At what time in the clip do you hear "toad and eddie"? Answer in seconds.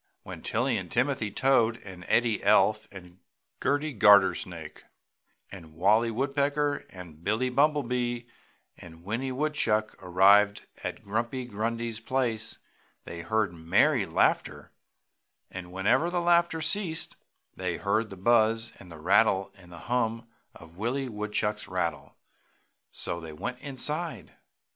1.29-2.41